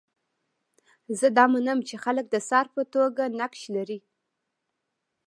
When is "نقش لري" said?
3.39-3.99